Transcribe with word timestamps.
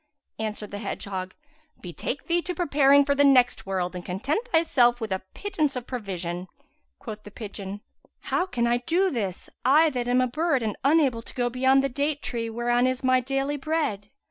Answered 0.39 0.71
the 0.71 0.79
hedgehog, 0.79 1.35
"Betake 1.79 2.25
thee 2.25 2.41
to 2.41 2.55
preparing 2.55 3.05
for 3.05 3.13
the 3.13 3.23
next 3.23 3.67
world 3.67 3.95
and 3.95 4.03
content 4.03 4.47
thyself 4.51 4.99
with 4.99 5.11
a 5.11 5.21
pittance 5.35 5.75
of 5.75 5.85
provision." 5.85 6.47
Quoth 6.97 7.21
the 7.21 7.29
pigeon, 7.29 7.81
"How 8.21 8.47
can 8.47 8.65
I 8.65 8.77
do 8.79 9.11
this, 9.11 9.47
I 9.63 9.91
that 9.91 10.07
am 10.07 10.19
a 10.19 10.25
bird 10.25 10.63
and 10.63 10.75
unable 10.83 11.21
to 11.21 11.35
go 11.35 11.51
beyond 11.51 11.83
the 11.83 11.87
date 11.89 12.23
tree 12.23 12.49
whereon 12.49 12.87
is 12.87 13.03
my 13.03 13.19
daily 13.19 13.57
bread? 13.57 14.09